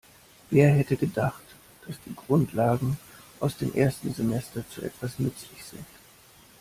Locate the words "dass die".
1.85-2.15